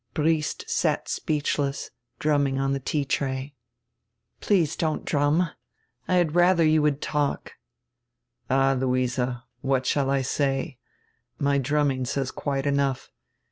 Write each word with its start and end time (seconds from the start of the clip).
Briest 0.15 0.67
sat 0.67 1.07
speechless, 1.07 1.91
drumming 2.17 2.57
on 2.59 2.73
die 2.73 2.81
tea 2.83 3.05
tray. 3.05 3.53
"Please 4.39 4.75
don't 4.75 5.05
drum, 5.05 5.51
I 6.07 6.15
had 6.15 6.31
radier 6.33 6.65
you 6.71 6.81
would 6.81 7.03
talk." 7.03 7.51
"All, 8.49 8.73
Luise, 8.77 9.19
what 9.61 9.85
shall 9.85 10.09
I 10.09 10.23
say? 10.23 10.79
My 11.37 11.59
drumming 11.59 12.05
says 12.05 12.31
quite 12.31 12.65
enough. 12.65 13.11